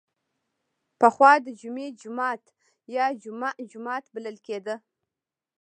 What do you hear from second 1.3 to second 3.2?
د جمعې جومات یا